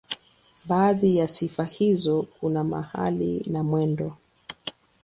[0.65, 4.13] Baadhi ya sifa hizo kuna mahali na mwendo.